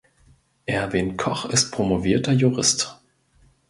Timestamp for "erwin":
0.65-1.15